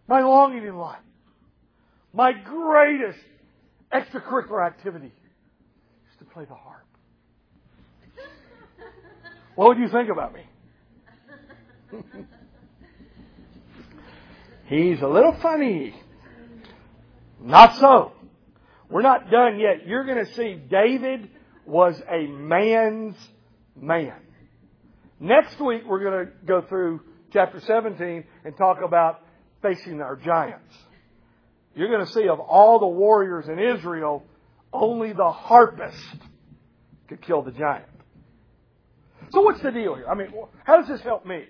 [0.08, 1.00] my longing in life,
[2.14, 3.20] my greatest
[3.94, 6.86] extracurricular activity is to play the harp,
[9.56, 10.42] what would you think about me?
[14.68, 15.96] He's a little funny.
[17.42, 18.12] Not so.
[18.90, 19.88] We're not done yet.
[19.88, 21.30] You're going to see David
[21.66, 23.16] was a man's
[23.80, 24.16] man.
[25.20, 29.22] Next week we're going to go through chapter 17 and talk about
[29.62, 30.74] facing our giants.
[31.76, 34.24] You're going to see of all the warriors in Israel,
[34.72, 35.98] only the harpist
[37.08, 37.86] could kill the giant.
[39.32, 40.08] So what's the deal here?
[40.08, 40.28] I mean,
[40.64, 41.46] how does this help me?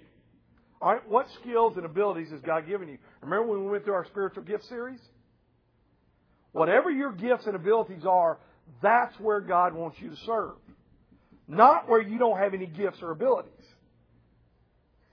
[0.82, 2.98] All right, what skills and abilities has God given you?
[3.22, 5.00] Remember when we went through our spiritual gift series?
[6.52, 8.38] Whatever your gifts and abilities are,
[8.82, 10.56] that's where God wants you to serve.
[11.48, 13.52] Not where you don't have any gifts or abilities.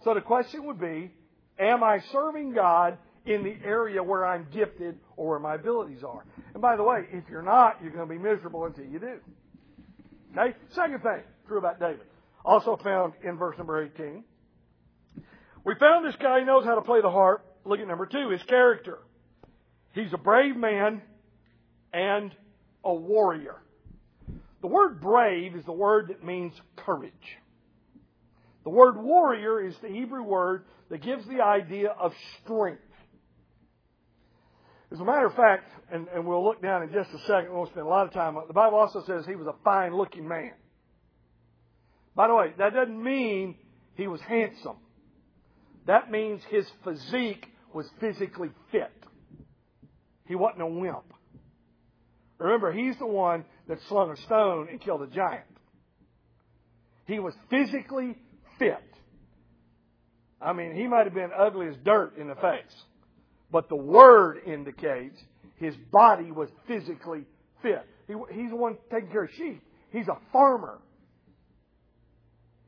[0.04, 1.10] So the question would be,
[1.58, 6.24] am I serving God in the area where I'm gifted or where my abilities are?
[6.54, 9.18] And by the way, if you're not, you're going to be miserable until you do.
[10.36, 10.56] Okay?
[10.70, 12.06] Second thing, true about David.
[12.44, 14.24] Also found in verse number 18.
[15.64, 17.44] We found this guy knows how to play the harp.
[17.64, 18.98] Look at number two, his character.
[19.92, 21.02] He's a brave man
[21.92, 22.34] and
[22.84, 23.56] a warrior.
[24.60, 27.12] The word brave is the word that means courage.
[28.64, 32.82] The word warrior is the Hebrew word that gives the idea of strength.
[34.92, 37.56] As a matter of fact, and, and we'll look down in just a second, we
[37.56, 38.48] won't spend a lot of time, on it.
[38.48, 40.52] the Bible also says he was a fine looking man.
[42.14, 43.56] By the way, that doesn't mean
[43.94, 44.76] he was handsome.
[45.86, 48.92] That means his physique was physically fit.
[50.26, 51.12] He wasn't a wimp.
[52.38, 55.44] Remember, he's the one that slung a stone and killed a giant.
[57.06, 58.16] He was physically
[58.58, 58.82] fit.
[60.40, 62.84] I mean, he might have been ugly as dirt in the face,
[63.50, 65.18] but the word indicates
[65.56, 67.24] his body was physically
[67.62, 67.86] fit.
[68.08, 69.62] He, he's the one taking care of sheep.
[69.90, 70.78] He's a farmer.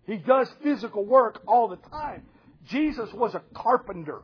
[0.06, 2.22] He does physical work all the time.
[2.68, 4.22] Jesus was a carpenter.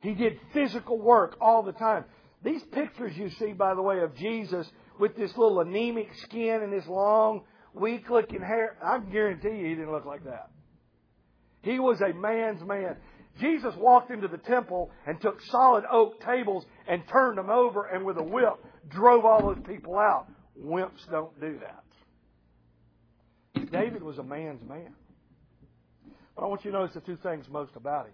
[0.00, 2.04] He did physical work all the time.
[2.42, 4.66] These pictures you see, by the way, of Jesus
[4.98, 7.42] with this little anemic skin and this long,
[7.74, 10.50] weak looking hair, I guarantee you he didn't look like that.
[11.62, 12.96] He was a man's man.
[13.40, 18.04] Jesus walked into the temple and took solid oak tables and turned them over and
[18.04, 18.54] with a whip
[18.88, 20.26] drove all those people out.
[20.58, 21.82] Wimps don't do that.
[23.72, 24.94] David was a man's man.
[26.36, 28.12] But I want you to notice the two things most about him.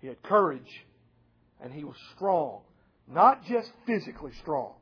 [0.00, 0.86] He had courage
[1.62, 2.62] and he was strong.
[3.06, 4.74] Not just physically strong.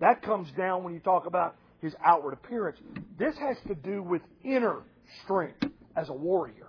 [0.00, 2.78] That comes down when you talk about his outward appearance.
[3.18, 4.82] This has to do with inner
[5.24, 5.64] strength
[5.96, 6.68] as a warrior.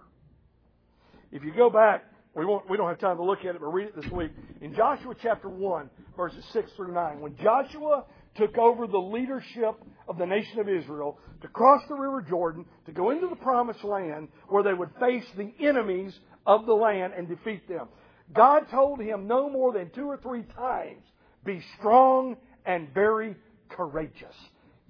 [1.32, 3.67] If you go back, we, won't, we don't have time to look at it, but
[3.67, 4.32] read it this week.
[4.62, 9.76] In Joshua chapter 1, verses 6 through 9, when Joshua took over the leadership
[10.08, 13.84] of the nation of Israel to cross the river Jordan, to go into the promised
[13.84, 16.13] land where they would face the enemies
[16.46, 17.88] of the land and defeat them.
[18.34, 21.04] God told him no more than two or three times,
[21.44, 23.36] be strong and very
[23.70, 24.36] courageous.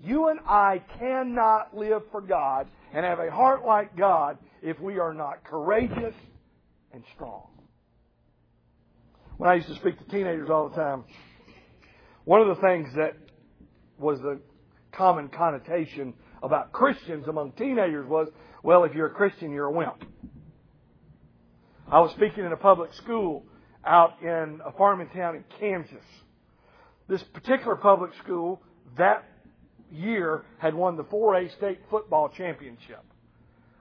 [0.04, 4.99] You and I cannot live for God and have a heart like God if we
[4.99, 6.15] are not courageous
[6.93, 7.47] and strong.
[9.38, 11.04] When I used to speak to teenagers all the time,
[12.25, 13.15] one of the things that
[14.01, 14.39] was the
[14.91, 18.27] common connotation about Christians among teenagers was,
[18.63, 20.03] well, if you're a Christian, you're a wimp.
[21.89, 23.45] I was speaking in a public school
[23.85, 26.05] out in a farming town in Kansas.
[27.07, 28.61] This particular public school
[28.97, 29.25] that
[29.91, 33.03] year had won the 4A state football championship.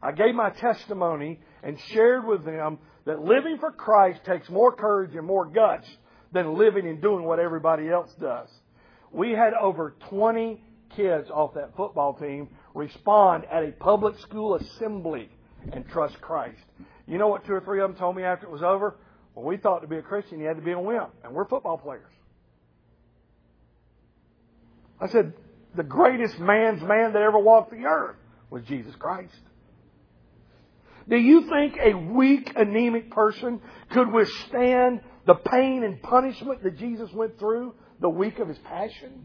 [0.03, 5.15] I gave my testimony and shared with them that living for Christ takes more courage
[5.15, 5.87] and more guts
[6.33, 8.49] than living and doing what everybody else does.
[9.13, 10.61] We had over 20
[10.97, 15.29] kids off that football team respond at a public school assembly
[15.73, 16.63] and trust Christ.
[17.07, 18.97] You know what two or three of them told me after it was over?
[19.35, 21.47] Well, we thought to be a Christian you had to be a wimp, and we're
[21.47, 22.13] football players.
[25.01, 25.33] I said,
[25.75, 28.17] the greatest man's man that ever walked the earth
[28.51, 29.35] was Jesus Christ.
[31.09, 37.11] Do you think a weak, anemic person could withstand the pain and punishment that Jesus
[37.13, 39.25] went through the week of his passion?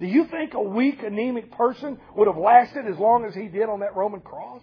[0.00, 3.68] Do you think a weak, anemic person would have lasted as long as he did
[3.68, 4.62] on that Roman cross?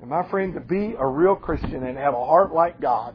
[0.00, 3.14] And my friend, to be a real Christian and have a heart like God,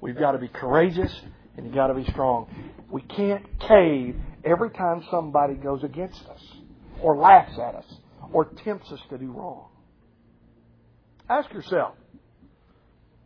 [0.00, 1.12] we've got to be courageous
[1.56, 2.46] and you've got to be strong.
[2.90, 6.42] We can't cave every time somebody goes against us
[7.00, 7.86] or laughs at us
[8.32, 9.68] or tempts us to do wrong.
[11.28, 11.94] Ask yourself,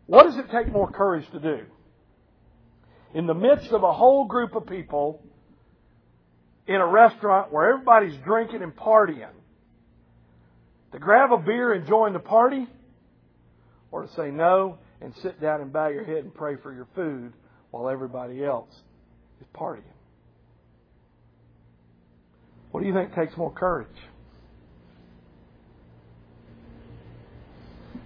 [0.06, 1.64] what does it take more courage to do?
[3.16, 5.22] In the midst of a whole group of people
[6.66, 9.32] in a restaurant where everybody's drinking and partying,
[10.92, 12.68] to grab a beer and join the party,
[13.90, 16.86] or to say no and sit down and bow your head and pray for your
[16.94, 17.32] food
[17.70, 18.68] while everybody else
[19.40, 19.80] is partying?
[22.70, 23.88] What do you think takes more courage?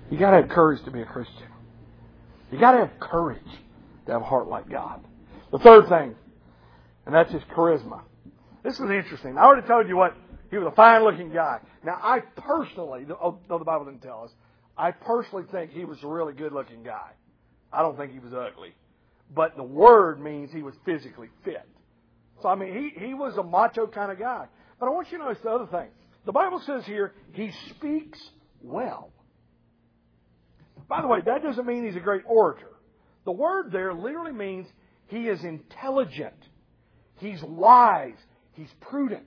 [0.09, 1.49] You got to have courage to be a Christian.
[2.53, 3.43] You got to have courage
[4.11, 5.01] to have a heart like God.
[5.53, 6.15] The third thing,
[7.07, 8.03] and that's his charisma.
[8.63, 9.39] This is interesting.
[9.39, 10.15] I already told you what
[10.51, 11.61] he was a fine looking guy.
[11.85, 14.31] Now I personally, oh, though the Bible didn't tell us,
[14.77, 17.11] I personally think he was a really good looking guy.
[17.73, 18.75] I don't think he was ugly.
[19.33, 21.67] But the word means he was physically fit.
[22.43, 24.47] So I mean he, he was a macho kind of guy.
[24.79, 25.89] But I want you to notice the other thing.
[26.27, 28.21] The Bible says here, he speaks
[28.61, 29.11] well.
[30.89, 32.67] By the way, that doesn't mean he's a great orator.
[33.25, 34.67] The word there literally means
[35.09, 36.35] he is intelligent.
[37.17, 38.17] He's wise.
[38.53, 39.27] He's prudent.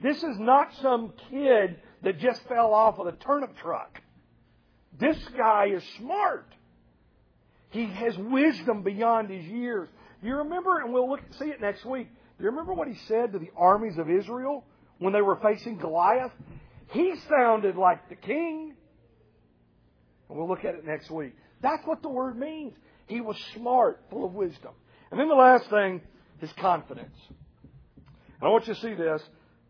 [0.00, 4.00] This is not some kid that just fell off of a turnip truck.
[4.98, 6.46] This guy is smart.
[7.70, 9.88] He has wisdom beyond his years.
[10.22, 12.08] You remember, and we'll look, see it next week.
[12.38, 14.64] Do you remember what he said to the armies of Israel
[14.98, 16.32] when they were facing Goliath?
[16.92, 18.74] He sounded like the king.
[20.28, 21.34] And we'll look at it next week.
[21.62, 22.74] That's what the word means.
[23.06, 24.72] He was smart, full of wisdom.
[25.10, 26.02] And then the last thing
[26.40, 27.16] is confidence.
[27.28, 29.22] And I want you to see this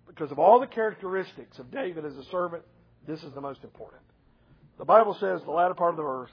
[0.06, 2.64] because of all the characteristics of David as a servant,
[3.06, 4.02] this is the most important.
[4.78, 6.30] The Bible says, the latter part of the verse,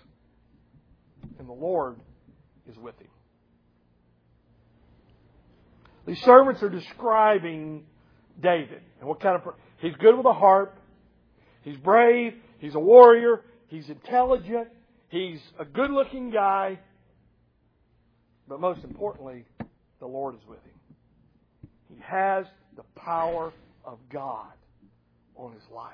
[1.39, 1.97] and the Lord
[2.69, 3.07] is with him.
[6.05, 7.85] These servants are describing
[8.41, 10.77] David and what kind of he's good with a harp,
[11.63, 14.67] he's brave, he's a warrior, He's intelligent.
[15.15, 16.77] He's a good looking guy.
[18.49, 19.45] But most importantly,
[20.01, 21.69] the Lord is with him.
[21.87, 22.45] He has
[22.75, 23.53] the power
[23.85, 24.51] of God
[25.37, 25.93] on his life.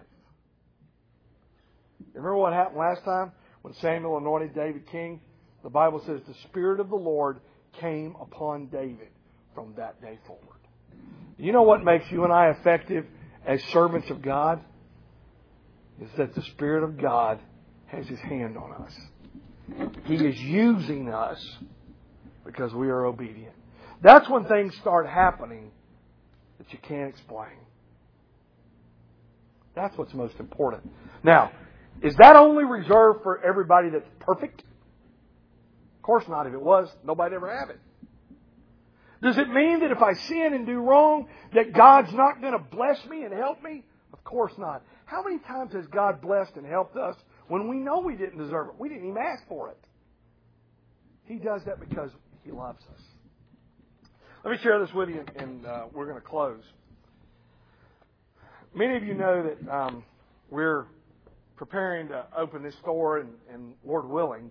[2.15, 5.21] Remember what happened last time when Samuel anointed David king?
[5.61, 7.39] the Bible says the Spirit of the Lord
[7.79, 9.09] came upon David
[9.53, 10.47] from that day forward.
[11.37, 13.05] You know what makes you and I effective
[13.45, 14.63] as servants of God?
[16.01, 17.39] Is that the Spirit of God
[17.91, 18.93] has His hand on us.
[20.05, 21.57] He is using us
[22.45, 23.53] because we are obedient.
[24.01, 25.71] That's when things start happening
[26.57, 27.51] that you can't explain.
[29.75, 30.91] That's what's most important.
[31.23, 31.51] Now,
[32.01, 34.61] is that only reserved for everybody that's perfect?
[34.61, 36.47] Of course not.
[36.47, 37.79] If it was, nobody'd ever have it.
[39.21, 42.59] Does it mean that if I sin and do wrong, that God's not going to
[42.75, 43.83] bless me and help me?
[44.13, 44.81] Of course not.
[45.05, 47.15] How many times has God blessed and helped us
[47.51, 48.75] when we know we didn't deserve it?
[48.79, 49.77] We didn't even ask for it.
[51.25, 52.09] He does that because
[52.45, 53.01] He loves us.
[54.45, 56.63] Let me share this with you, and uh, we're going to close.
[58.73, 60.01] Many of you know that um,
[60.49, 60.85] we're
[61.57, 64.49] preparing to open this store, and, and Lord willing,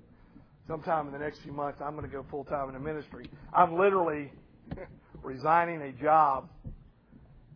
[0.68, 3.30] sometime in the next few months, I'm going to go full time in the ministry.
[3.54, 4.30] I'm literally
[5.22, 6.50] resigning a job,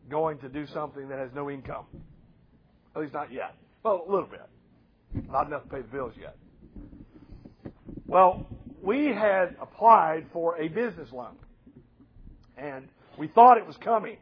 [0.09, 1.85] going to do something that has no income.
[2.97, 3.55] At least not yet.
[3.83, 4.41] Well, a little bit.
[5.31, 6.37] Not enough to pay the bills yet.
[8.07, 8.47] Well,
[8.83, 11.37] we had applied for a business loan.
[12.57, 12.89] And
[13.19, 14.17] we thought it was coming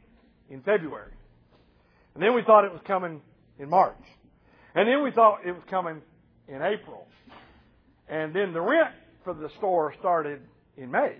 [0.51, 1.13] in February.
[2.15, 3.21] And then we thought it was coming
[3.59, 3.97] in March.
[4.75, 6.01] And then we thought it was coming
[6.49, 7.07] in April.
[8.09, 10.41] And then the rent for the store started
[10.77, 11.17] in May.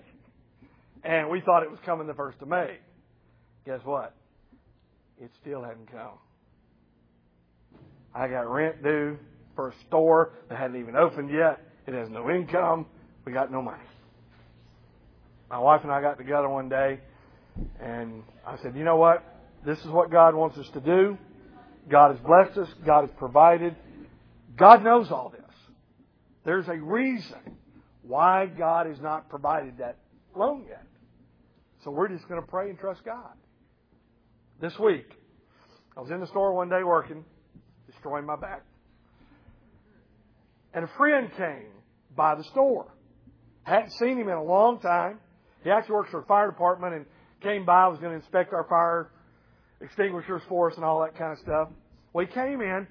[1.05, 2.79] And we thought it was coming the 1st of May.
[3.67, 4.15] Guess what?
[5.21, 6.19] It still hadn't come.
[8.15, 9.19] I got rent due
[9.55, 11.61] for a store that hadn't even opened yet.
[11.87, 12.87] It has no income.
[13.25, 13.83] We got no money.
[15.51, 17.01] My wife and I got together one day
[17.81, 19.23] and I said, you know what?
[19.65, 21.19] This is what God wants us to do.
[21.91, 22.69] God has blessed us.
[22.87, 23.77] God has provided.
[24.57, 25.41] God knows all this.
[26.45, 27.39] There's a reason
[28.03, 29.99] why God has not provided that
[30.35, 30.85] loan yet.
[31.85, 33.33] So we're just going to pray and trust God.
[34.61, 35.07] This week,
[35.97, 37.25] I was in the store one day working,
[37.91, 38.63] destroying my back.
[40.75, 41.71] And a friend came
[42.17, 42.87] by the store.
[43.65, 45.19] Hadn't seen him in a long time.
[45.63, 47.07] He actually works for the fire department and
[47.43, 49.11] came by, was going to inspect our fire
[49.81, 51.69] extinguishers for us and all that kind of stuff.
[52.13, 52.87] Well, he came in,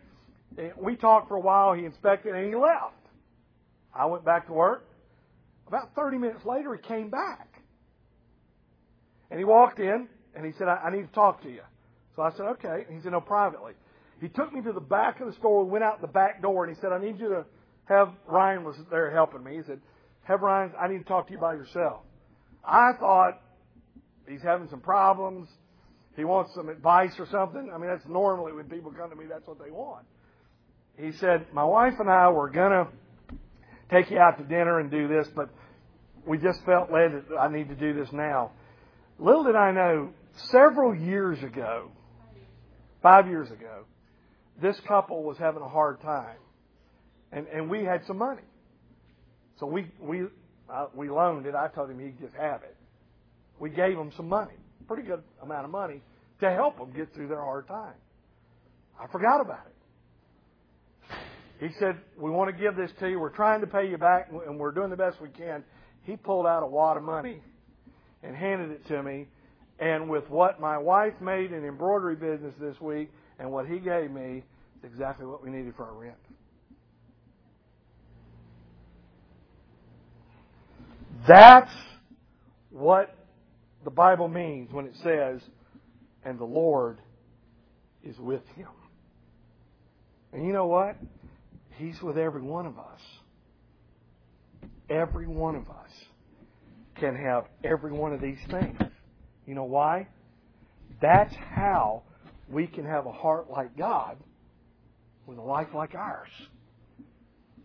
[0.77, 2.95] we talked for a while, he inspected, and he left.
[3.93, 4.87] I went back to work.
[5.67, 7.47] About 30 minutes later, he came back.
[9.29, 11.61] And he walked in, and he said, I, I need to talk to you.
[12.15, 12.85] So I said, okay.
[12.89, 13.73] He said, no, privately.
[14.19, 16.75] He took me to the back of the store, went out the back door, and
[16.75, 17.45] he said, I need you to
[17.91, 19.57] have, Ryan was there helping me.
[19.57, 19.79] He said,
[20.23, 22.01] have Ryan, I need to talk to you by yourself.
[22.63, 23.41] I thought
[24.27, 25.49] he's having some problems.
[26.15, 27.71] He wants some advice or something.
[27.73, 30.05] I mean, that's normally when people come to me, that's what they want.
[30.97, 32.87] He said, My wife and I were to
[33.89, 35.49] take you out to dinner and do this, but
[36.27, 38.51] we just felt led that I need to do this now.
[39.17, 40.11] Little did I know,
[40.51, 41.91] several years ago,
[43.01, 43.85] five years ago,
[44.61, 46.37] this couple was having a hard time.
[47.31, 48.43] And, and we had some money.
[49.59, 50.23] So we, we,
[50.69, 51.55] uh, we loaned it.
[51.55, 52.75] I told him he'd just have it
[53.61, 54.55] we gave him some money,
[54.87, 56.01] pretty good amount of money,
[56.41, 57.93] to help them get through their hard time.
[58.99, 59.75] I forgot about it.
[61.59, 63.19] He said, We want to give this to you.
[63.19, 65.63] We're trying to pay you back, and we're doing the best we can.
[66.03, 67.39] He pulled out a wad of money
[68.23, 69.27] and handed it to me.
[69.79, 74.09] And with what my wife made in embroidery business this week and what he gave
[74.09, 74.43] me,
[74.75, 76.17] it's exactly what we needed for our rent.
[81.27, 81.71] That's
[82.69, 83.15] what
[83.83, 85.41] the Bible means when it says,
[86.23, 86.99] and the Lord
[88.03, 88.67] is with him.
[90.33, 90.95] And you know what?
[91.77, 93.01] He's with every one of us.
[94.89, 95.91] Every one of us
[96.99, 98.79] can have every one of these things.
[99.45, 100.07] You know why?
[101.01, 102.03] That's how
[102.49, 104.17] we can have a heart like God
[105.25, 106.29] with a life like ours.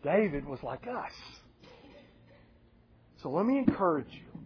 [0.02, 1.12] David was like us.
[3.22, 4.40] So let me encourage you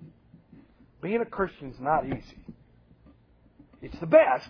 [1.02, 2.38] being a Christian is not easy.
[3.82, 4.48] It's the best,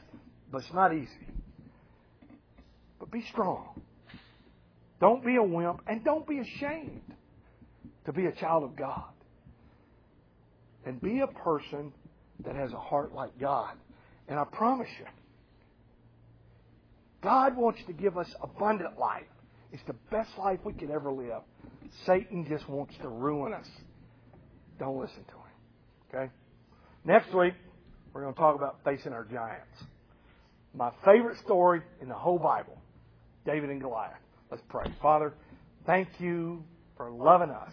[0.50, 1.08] but it's not easy.
[2.98, 3.80] But be strong.
[5.00, 7.00] Don't be a wimp, and don't be ashamed
[8.04, 9.04] to be a child of God.
[10.84, 11.92] And be a person
[12.44, 13.74] that has a heart like God.
[14.28, 15.06] And I promise you,
[17.22, 19.24] God wants to give us abundant life.
[19.72, 21.42] It's the best life we could ever live.
[22.06, 23.66] Satan just wants to ruin us.
[24.80, 26.22] Don't listen to him.
[26.22, 26.32] Okay?
[27.04, 27.54] Next week,
[28.12, 29.76] we're going to talk about facing our giants.
[30.74, 32.76] My favorite story in the whole Bible
[33.46, 34.18] David and Goliath.
[34.50, 34.92] Let's pray.
[35.00, 35.32] Father,
[35.86, 36.64] thank you
[36.96, 37.72] for loving us.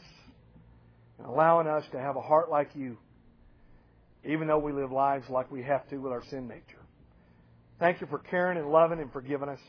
[1.17, 2.97] and allowing us to have a heart like you,
[4.23, 6.83] even though we live lives like we have to with our sin nature.
[7.79, 9.59] Thank you for caring and loving and forgiving us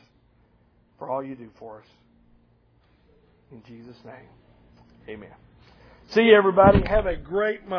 [0.97, 1.87] for all you do for us.
[3.51, 4.29] In Jesus' name,
[5.07, 5.48] amen.
[6.15, 6.81] See you, everybody.
[6.87, 7.77] Have a great month.